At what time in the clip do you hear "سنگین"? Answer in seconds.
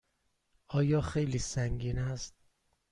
1.37-1.99